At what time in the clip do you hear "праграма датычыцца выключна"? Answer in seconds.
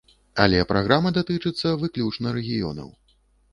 0.71-2.35